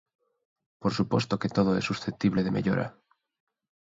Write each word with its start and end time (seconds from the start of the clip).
Por 0.81 0.91
suposto 0.97 1.39
que 1.41 1.53
todo 1.57 1.71
é 1.79 1.81
susceptible 1.89 2.41
de 2.45 2.55
mellora. 2.57 2.87